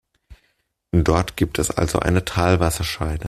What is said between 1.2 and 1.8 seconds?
gibt es